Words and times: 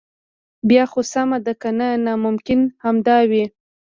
بیا 0.69 0.83
خو 0.91 1.01
سمه 1.11 1.37
ده 1.45 1.53
کنه 1.61 1.89
ناممکن 2.05 2.59
همدا 2.83 3.17
وي. 3.29 3.43